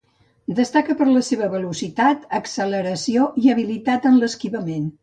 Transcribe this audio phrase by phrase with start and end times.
[0.59, 4.95] Destaca per la seva velocitat, acceleració i habilitat en l'esquivament.